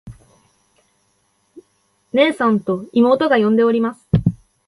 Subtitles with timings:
[2.11, 4.09] 「ねえさん。」と妹が呼んでおります。